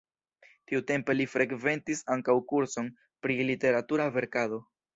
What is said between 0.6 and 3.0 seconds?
Tiutempe li frekventis ankaŭ kurson